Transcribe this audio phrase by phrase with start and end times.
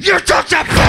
[0.00, 0.87] You took the